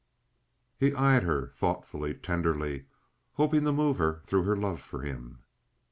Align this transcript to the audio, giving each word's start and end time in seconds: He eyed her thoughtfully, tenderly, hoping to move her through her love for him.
He 0.79 0.95
eyed 0.95 1.21
her 1.21 1.45
thoughtfully, 1.45 2.15
tenderly, 2.15 2.87
hoping 3.33 3.65
to 3.65 3.71
move 3.71 3.99
her 3.99 4.23
through 4.25 4.45
her 4.45 4.57
love 4.57 4.81
for 4.81 5.01
him. 5.03 5.43